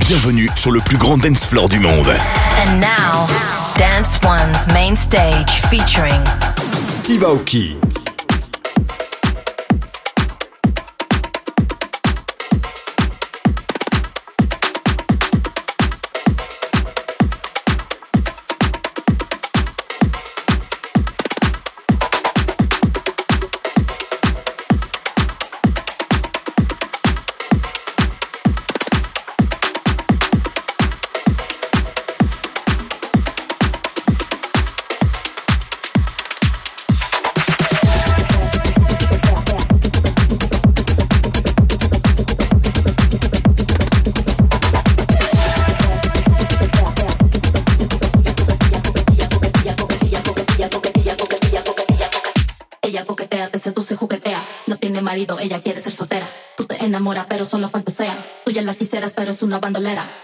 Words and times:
Bienvenue 0.00 0.48
sur 0.54 0.70
le 0.70 0.80
plus 0.80 0.96
grand 0.96 1.18
dance 1.18 1.44
floor 1.46 1.68
du 1.68 1.78
monde. 1.78 2.08
And 2.08 2.80
now, 2.80 3.26
Dance 3.76 4.18
One's 4.24 4.66
main 4.72 4.96
stage 4.96 5.60
featuring 5.68 6.22
Steve 6.82 7.22
Aoki. 7.22 8.03
pero 59.14 59.30
es 59.30 59.42
una 59.42 59.58
bandolera. 59.58 60.23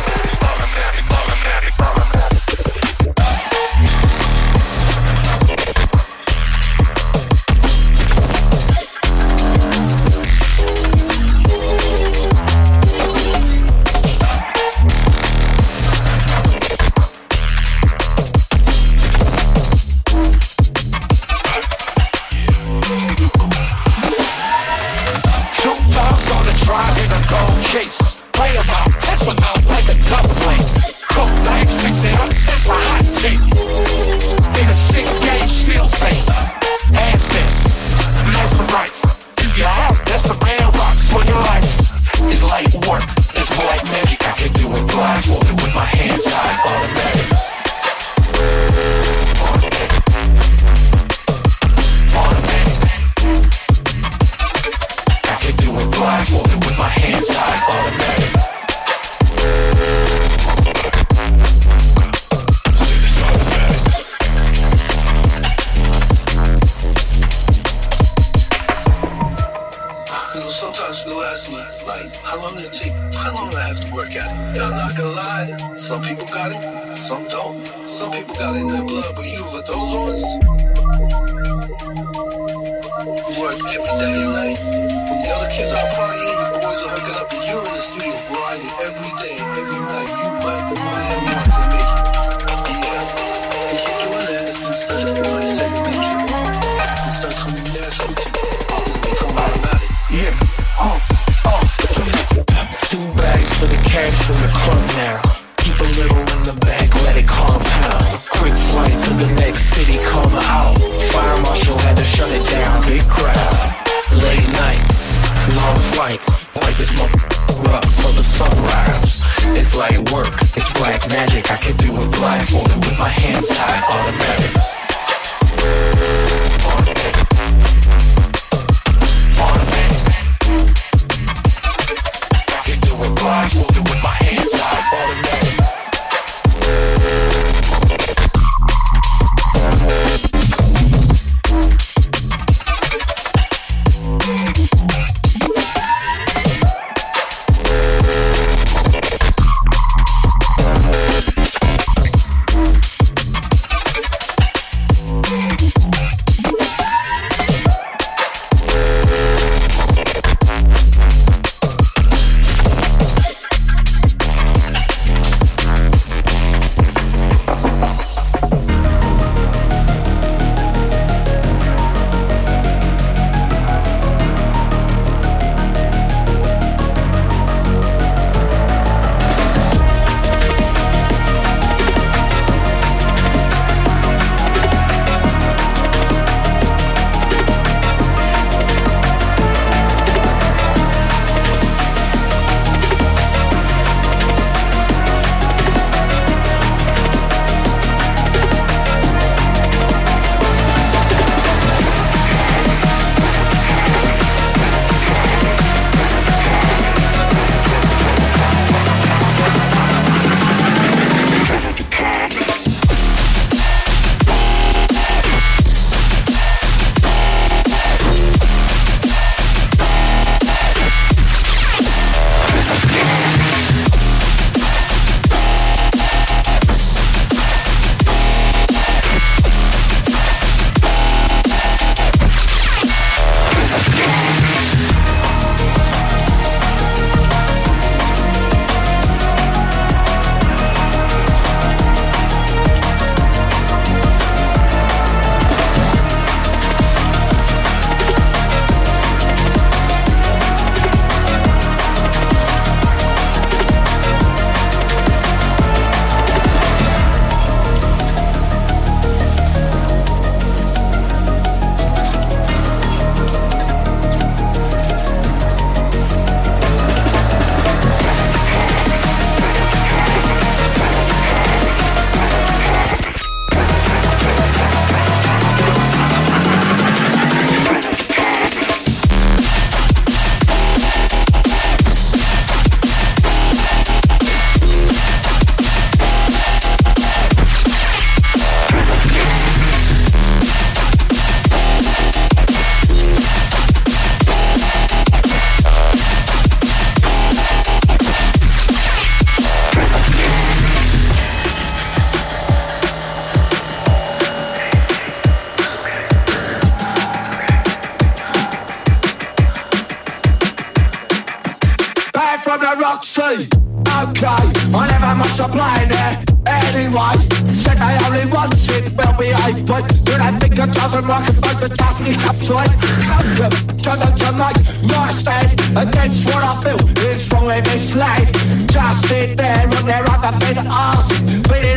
Come 323.07 323.35
to 323.37 324.13
to 324.15 324.29
make 324.33 324.59
my 324.89 325.11
stand 325.11 325.53
against 325.77 326.25
what 326.25 326.43
I 326.43 326.53
feel 326.63 326.81
is 327.09 327.29
wrong 327.31 327.45
with 327.45 327.65
this 327.65 327.95
lad. 327.95 328.27
Just 328.69 329.07
sit 329.07 329.37
there 329.37 329.67
on 329.77 329.85
their 329.85 330.03
other 330.09 330.33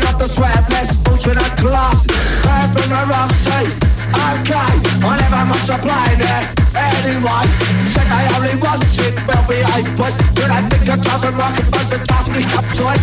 off 0.05 0.19
the 0.19 0.29
sweat, 0.29 0.69
fortunate 1.05 1.57
class. 1.57 2.07
Okay, 4.15 4.71
I 5.03 5.13
never 5.19 5.43
must 5.51 5.69
apply 5.69 6.15
there. 6.15 6.45
anyone 6.79 7.49
said 7.93 8.09
I 8.11 8.23
only 8.39 8.57
wanted 8.63 9.15
well 9.27 9.45
behaved, 9.47 9.95
but 9.99 10.15
when 10.39 10.51
I 10.51 10.61
think 10.71 10.87
it 10.87 11.01
doesn't 11.03 11.37
work, 11.37 11.55
if 11.59 11.71
I 11.75 11.83
could 11.91 12.05
ask 12.11 12.29
me 12.31 12.43
up 12.55 12.67
to 12.79 12.85
it, 12.95 13.01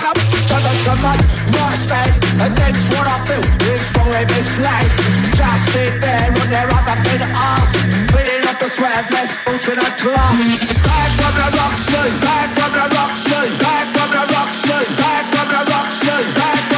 come 0.00 0.18
to 0.48 0.56
the 0.64 0.72
to 0.88 0.94
make 1.04 1.24
my 1.52 1.72
stand 1.84 2.12
against 2.40 2.84
what 2.92 3.06
I 3.08 3.16
feel 3.26 3.44
is 3.72 3.84
wrong 3.96 4.08
with 4.08 4.28
this 4.28 4.50
lad. 4.64 4.88
Just 5.36 5.62
sit 5.72 5.92
there 6.00 6.28
on 6.32 6.48
their 6.48 6.68
other 6.68 6.96
thin 7.04 7.22
asses, 7.28 7.84
beating 8.12 8.44
off 8.48 8.58
the 8.58 8.68
sweat, 8.72 9.04
less 9.12 9.32
fortunate 9.44 9.96
class. 10.00 10.38
Back 10.84 11.10
from 11.18 11.34
the 11.40 11.48
Roxy, 11.56 11.96
eh, 11.96 12.10
back 12.24 12.48
from 12.56 12.72
the 12.72 12.86
Roxy, 12.96 13.36
eh, 13.36 13.58
back 13.60 13.86
from 13.94 14.08
the 14.16 14.24
Roxy, 14.32 14.72
eh, 14.72 14.96
back 15.00 15.24
from 15.32 15.48
the 15.52 15.62
Roxy, 15.72 16.16
back 16.36 16.60
from 16.70 16.77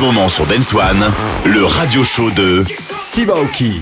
moment 0.00 0.28
sur 0.28 0.46
Dance 0.46 0.72
One, 0.72 1.12
le 1.44 1.64
radio 1.64 2.02
show 2.02 2.30
de 2.30 2.64
Steve 2.96 3.30
Aoki. 3.30 3.80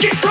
Get 0.00 0.27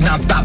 non-stop 0.00 0.39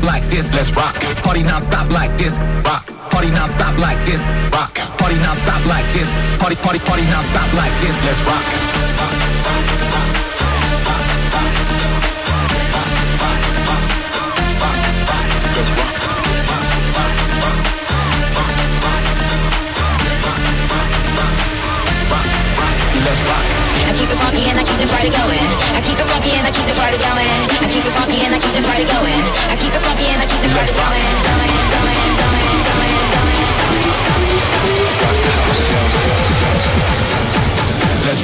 let's 30.56 30.72
rock. 30.72 30.96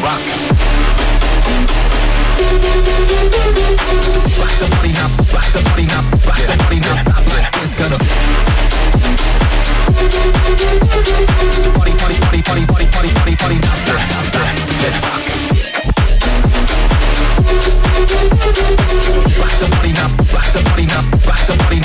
Rock. 0.01 0.21
The 4.59 4.67
body 4.69 4.91
now, 4.93 5.07
rock 5.33 5.47
the 5.51 5.61
body 5.63 5.85
now, 5.85 6.01
rock 6.25 6.41
the 6.47 6.55
body 6.57 6.79
now. 6.79 6.95
Stop, 6.95 7.61
it's 7.61 7.75
gonna. 7.75 8.50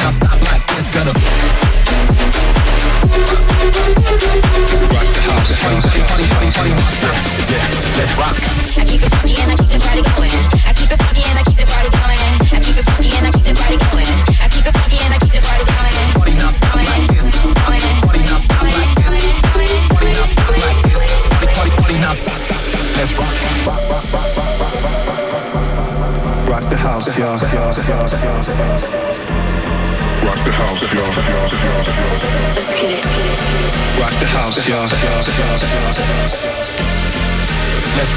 now 0.07 0.13
stop 0.13 0.41
like 0.53 0.65
this, 0.69 0.89
gonna 0.95 1.46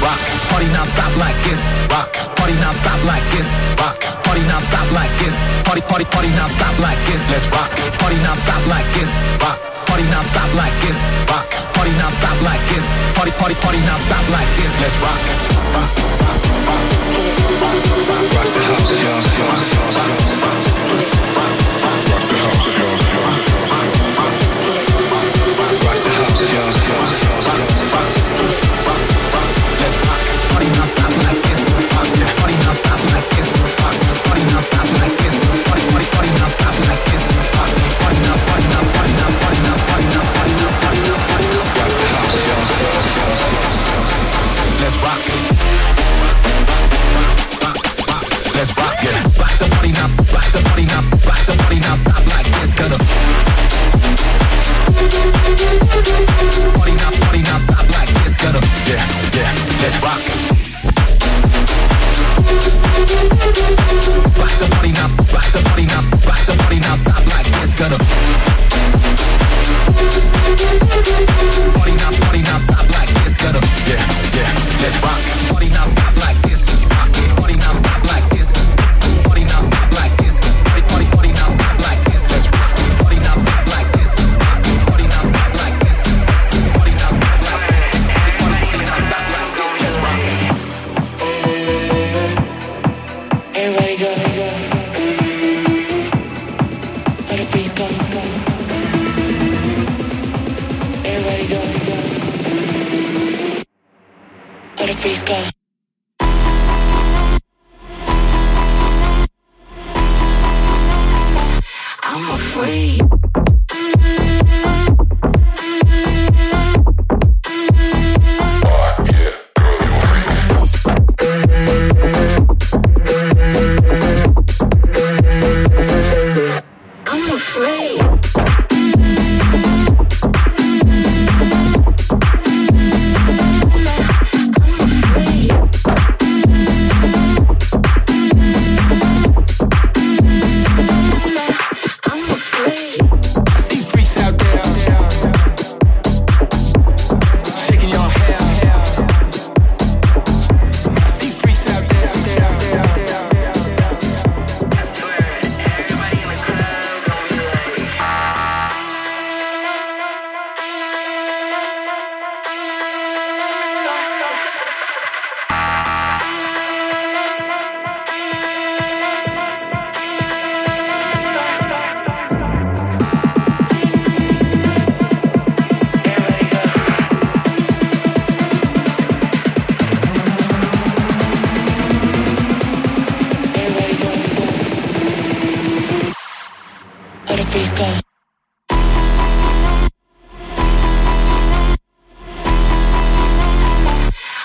rock. 0.00 0.18
Party 0.48 0.66
now 0.72 0.84
stop 0.84 1.12
like 1.16 1.36
this, 1.44 1.64
rock. 1.92 2.08
Party 2.36 2.54
now 2.58 2.72
stop 2.72 3.00
like 3.04 3.24
this, 3.30 3.52
rock. 3.78 3.96
Party 4.24 4.42
now 4.48 4.58
stop 4.58 4.90
like 4.92 5.12
this. 5.20 5.38
Party 5.64 5.82
party 5.82 6.04
party 6.04 6.28
now 6.34 6.46
stop 6.46 6.76
like 6.80 6.98
this. 7.06 7.28
Let's 7.30 7.46
rock. 7.52 7.70
Party 8.00 8.16
now 8.24 8.34
stop 8.34 8.64
like 8.66 8.88
this, 8.96 9.14
rock. 9.40 9.58
Party 9.86 10.04
now 10.10 10.22
stop 10.22 10.50
like 10.54 10.74
this, 10.80 10.98
rock. 11.28 11.46
Party 11.74 11.92
now 12.00 12.08
stop 12.08 12.36
like 12.42 12.62
this. 12.68 12.88
Party 13.14 13.32
party 13.36 13.54
party 13.60 13.80
now 13.84 13.96
stop 13.96 14.24
like 14.30 14.48
this. 14.56 14.72
Let's 14.80 14.96
rock. 14.98 15.20
Rock, 15.70 15.92
rock, 16.20 16.40
rock. 16.66 17.00
rock 18.34 18.48
the 18.54 18.62
house, 18.68 18.90
y'all. 19.00 19.20
Rock 19.40 19.64
the 19.68 19.70
house, 19.70 19.72
y'all. 19.72 19.94
Rock 22.10 22.24
the 22.28 22.36
house, 22.36 22.74
y'all. 22.76 23.49
to 67.88 68.39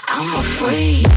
I'm 0.08 0.40
afraid. 0.40 1.15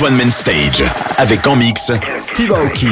One 0.00 0.16
Man 0.16 0.32
Stage 0.32 0.84
avec 1.18 1.46
en 1.46 1.56
mix 1.56 1.92
Steve 2.18 2.52
Aoki. 2.52 2.88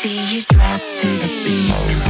see 0.00 0.34
you 0.34 0.40
drop 0.48 0.80
to 0.96 1.06
the 1.08 1.28
beat. 1.44 2.09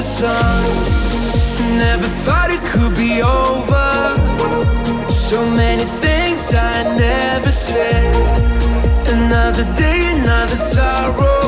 the 0.00 0.06
sun. 0.06 0.64
Never 1.76 2.08
thought 2.24 2.48
it 2.50 2.62
could 2.72 2.94
be 2.96 3.20
over. 3.20 3.88
So 5.10 5.46
many 5.46 5.84
things 5.84 6.54
I 6.54 6.96
never 6.96 7.50
said. 7.50 8.14
Another 9.14 9.64
day, 9.74 10.00
another 10.16 10.56
sorrow. 10.56 11.39